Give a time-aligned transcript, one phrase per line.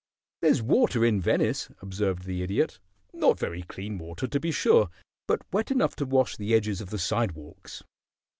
[0.41, 2.79] "There's water in Venice," observed the Idiot.
[3.13, 4.89] "Not very clean water, to be sure,
[5.27, 7.83] but wet enough to wash the edges of the sidewalks."